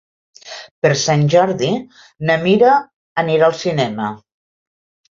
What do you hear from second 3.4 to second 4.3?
al cinema.